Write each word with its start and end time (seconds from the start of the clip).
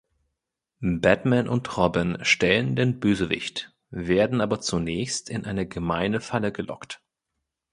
Batman 0.79 1.47
und 1.47 1.77
Robin 1.77 2.17
stellen 2.25 2.75
den 2.75 2.99
Bösewicht, 2.99 3.71
werden 3.91 4.41
aber 4.41 4.59
zunächst 4.59 5.29
in 5.29 5.45
eine 5.45 5.67
gemeine 5.67 6.21
Falle 6.21 6.51
gelockt. 6.51 7.03